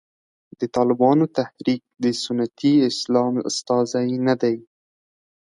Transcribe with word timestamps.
د 0.59 0.61
طالبانو 0.75 1.25
تحریک 1.37 1.81
د 2.03 2.05
سنتي 2.23 2.73
اسلام 2.91 3.33
استازی 3.49 4.09
نه 4.27 4.35
دی. 4.41 4.55